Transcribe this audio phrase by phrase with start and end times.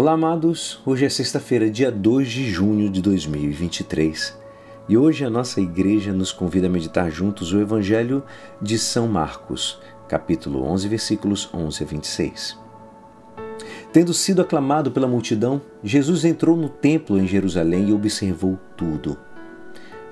[0.00, 0.80] Olá, amados.
[0.86, 4.38] Hoje é sexta-feira, dia 2 de junho de 2023.
[4.88, 8.22] E hoje a nossa igreja nos convida a meditar juntos o Evangelho
[8.62, 12.58] de São Marcos, capítulo 11, versículos 11 a 26.
[13.92, 19.18] Tendo sido aclamado pela multidão, Jesus entrou no templo em Jerusalém e observou tudo.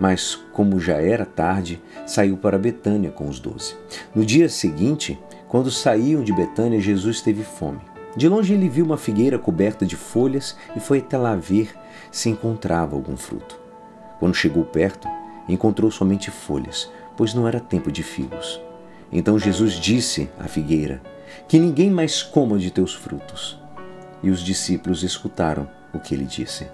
[0.00, 3.76] Mas, como já era tarde, saiu para Betânia com os doze.
[4.14, 7.92] No dia seguinte, quando saíam de Betânia, Jesus teve fome.
[8.16, 11.74] De longe ele viu uma figueira coberta de folhas e foi até lá ver
[12.12, 13.58] se encontrava algum fruto.
[14.20, 15.08] Quando chegou perto,
[15.48, 18.60] encontrou somente folhas, pois não era tempo de figos.
[19.10, 21.02] Então Jesus disse à figueira:
[21.48, 23.58] Que ninguém mais coma de teus frutos.
[24.22, 26.66] E os discípulos escutaram o que ele disse.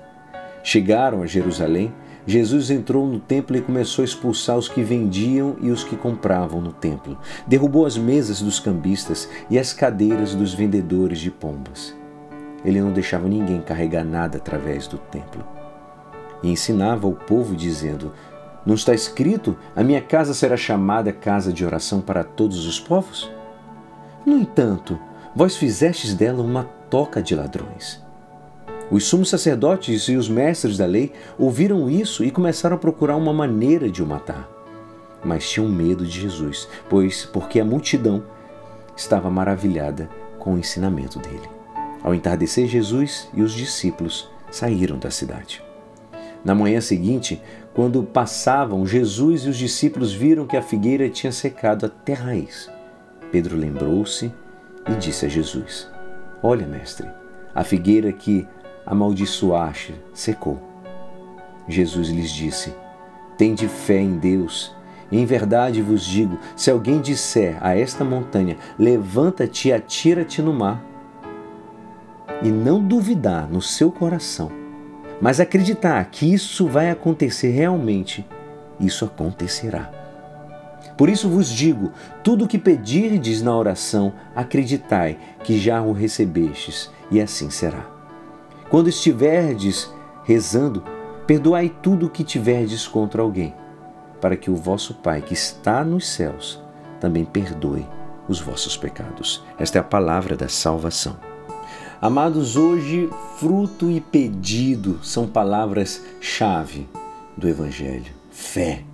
[0.62, 1.93] Chegaram a Jerusalém
[2.30, 6.61] Jesus entrou no templo e começou a expulsar os que vendiam e os que compravam
[6.61, 7.19] no templo.
[7.45, 11.93] Derrubou as mesas dos cambistas e as cadeiras dos vendedores de pombas.
[12.65, 15.45] Ele não deixava ninguém carregar nada através do templo.
[16.41, 18.12] E ensinava o povo, dizendo:
[18.64, 23.28] Não está escrito: A minha casa será chamada casa de oração para todos os povos?
[24.25, 24.97] No entanto,
[25.34, 28.01] vós fizestes dela uma toca de ladrões.
[28.91, 33.33] Os sumos sacerdotes e os mestres da lei ouviram isso e começaram a procurar uma
[33.33, 34.50] maneira de o matar.
[35.24, 38.24] Mas tinham medo de Jesus, pois porque a multidão
[38.96, 41.48] estava maravilhada com o ensinamento dele.
[42.02, 45.62] Ao entardecer, Jesus e os discípulos saíram da cidade.
[46.44, 47.41] Na manhã seguinte,
[47.74, 52.70] quando passavam, Jesus e os discípulos viram que a figueira tinha secado até raiz.
[53.30, 54.33] Pedro lembrou-se
[54.88, 55.88] e disse a Jesus:
[56.42, 57.06] Olha, mestre,
[57.55, 58.48] a figueira que
[58.91, 60.58] amaldiçoaste, secou.
[61.69, 62.74] Jesus lhes disse:
[63.38, 64.74] Tende fé em Deus.
[65.12, 70.84] Em verdade vos digo: se alguém disser a esta montanha, levanta-te e atira-te no mar,
[72.42, 74.50] e não duvidar no seu coração,
[75.20, 78.27] mas acreditar que isso vai acontecer realmente,
[78.80, 79.91] isso acontecerá.
[80.96, 81.92] Por isso vos digo:
[82.24, 87.99] tudo o que pedirdes na oração, acreditai que já o recebestes, e assim será.
[88.70, 89.92] Quando estiverdes
[90.23, 90.85] rezando,
[91.27, 93.53] perdoai tudo o que tiverdes contra alguém,
[94.20, 96.63] para que o vosso Pai que está nos céus
[97.01, 97.85] também perdoe
[98.29, 99.42] os vossos pecados.
[99.59, 101.17] Esta é a palavra da salvação.
[102.01, 106.89] Amados, hoje fruto e pedido são palavras-chave
[107.36, 108.13] do Evangelho.
[108.30, 108.85] Fé.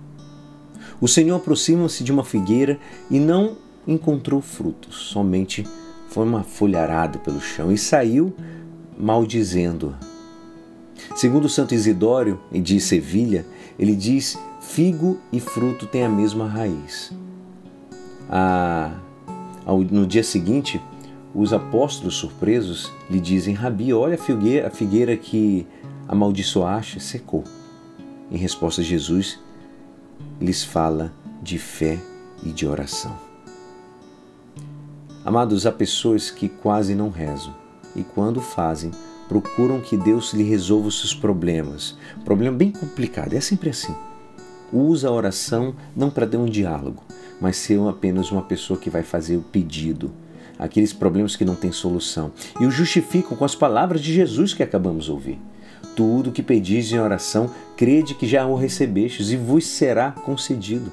[0.99, 2.79] O Senhor aproxima-se de uma figueira
[3.11, 3.55] e não
[3.85, 5.67] encontrou frutos, somente
[6.09, 8.33] foi uma folharada pelo chão e saiu
[8.97, 9.95] maldizendo.
[11.15, 13.45] Segundo Santo Isidório, de Sevilha,
[13.77, 17.11] ele diz: figo e fruto têm a mesma raiz.
[19.91, 20.81] No dia seguinte,
[21.33, 25.67] os apóstolos surpresos lhe dizem: Rabi, olha a figueira, a figueira que
[26.07, 27.43] amaldiçoaste secou.
[28.31, 29.39] Em resposta, Jesus
[30.41, 31.99] lhes fala de fé
[32.43, 33.15] e de oração.
[35.23, 37.53] Amados, há pessoas que quase não rezam
[37.97, 38.91] e, quando fazem,
[39.27, 41.97] procuram que Deus lhe resolva os seus problemas.
[42.23, 43.93] Problema bem complicado, é sempre assim.
[44.71, 47.03] Usa a oração não para ter um diálogo,
[47.39, 50.11] mas ser apenas uma pessoa que vai fazer o pedido,
[50.57, 54.63] aqueles problemas que não têm solução, e o justificam com as palavras de Jesus que
[54.63, 55.39] acabamos de ouvir.
[55.95, 60.91] Tudo que pedis em oração, crede que já o recebestes e vos será concedido.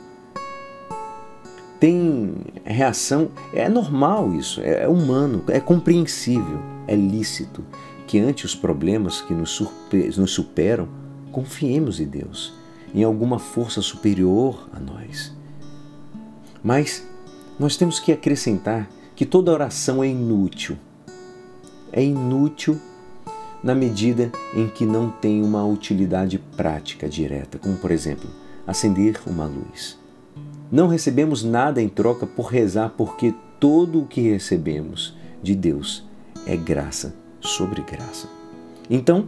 [1.78, 2.32] Tem
[2.64, 7.64] reação, é normal isso, é humano, é compreensível é lícito
[8.06, 9.62] que, ante os problemas que nos,
[10.16, 10.88] nos superam,
[11.32, 12.54] confiemos em Deus,
[12.94, 15.32] em alguma força superior a nós.
[16.62, 17.06] Mas
[17.58, 20.76] nós temos que acrescentar que toda oração é inútil.
[21.92, 22.78] É inútil
[23.62, 28.28] na medida em que não tem uma utilidade prática direta, como por exemplo,
[28.66, 29.98] acender uma luz.
[30.70, 36.04] Não recebemos nada em troca por rezar, porque todo o que recebemos de Deus
[36.46, 38.28] é graça sobre graça.
[38.88, 39.26] Então,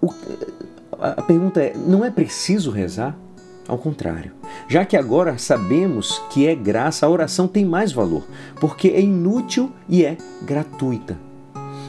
[0.00, 0.12] o,
[1.00, 3.16] a pergunta é: não é preciso rezar?
[3.68, 4.32] Ao contrário,
[4.68, 8.24] já que agora sabemos que é graça, a oração tem mais valor,
[8.60, 11.16] porque é inútil e é gratuita.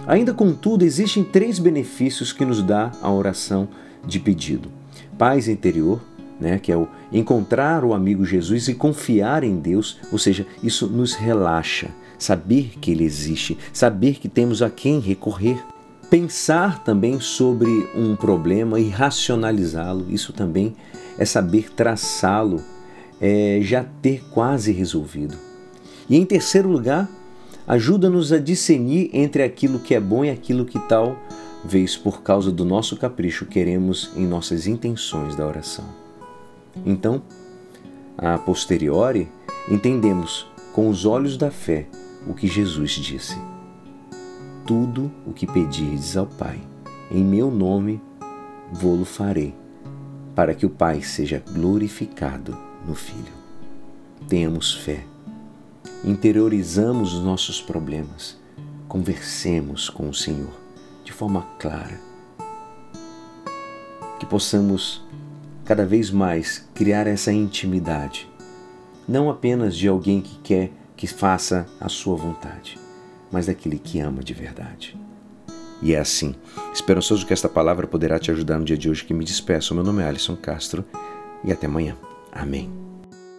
[0.05, 3.67] Ainda contudo, existem três benefícios que nos dá a oração
[4.05, 4.69] de pedido:
[5.17, 5.99] paz interior,
[6.39, 10.87] né, que é o encontrar o amigo Jesus e confiar em Deus, ou seja, isso
[10.87, 15.63] nos relaxa, saber que Ele existe, saber que temos a quem recorrer.
[16.09, 20.75] Pensar também sobre um problema e racionalizá-lo, isso também
[21.17, 22.61] é saber traçá-lo,
[23.19, 25.35] é já ter quase resolvido.
[26.09, 27.09] E em terceiro lugar,
[27.67, 31.17] ajuda-nos a discernir entre aquilo que é bom e aquilo que tal
[31.63, 36.02] vez por causa do nosso capricho queremos em nossas intenções da oração.
[36.85, 37.21] Então,
[38.17, 39.29] a posteriori,
[39.69, 41.87] entendemos com os olhos da fé
[42.27, 43.37] o que Jesus disse:
[44.65, 46.59] Tudo o que pedirdes ao Pai,
[47.11, 48.01] em meu nome,
[48.71, 49.53] vou-lo farei,
[50.35, 53.33] para que o Pai seja glorificado no Filho.
[54.27, 55.05] Tenhamos fé,
[56.03, 58.39] interiorizamos os nossos problemas,
[58.87, 60.53] conversemos com o Senhor
[61.03, 61.99] de forma clara.
[64.19, 65.03] Que possamos
[65.65, 68.29] cada vez mais criar essa intimidade,
[69.07, 72.77] não apenas de alguém que quer que faça a sua vontade,
[73.31, 74.97] mas daquele que ama de verdade.
[75.81, 76.33] E é assim,
[76.73, 79.75] esperançoso que esta palavra poderá te ajudar no dia de hoje que me despeço.
[79.75, 80.85] Meu nome é Alisson Castro
[81.43, 81.97] e até amanhã.
[82.31, 82.92] Amém.